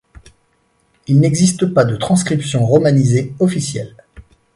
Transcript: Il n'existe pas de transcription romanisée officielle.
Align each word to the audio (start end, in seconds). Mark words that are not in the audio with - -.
Il 1.05 1.19
n'existe 1.19 1.67
pas 1.67 1.85
de 1.85 1.95
transcription 1.95 2.65
romanisée 2.65 3.35
officielle. 3.37 3.95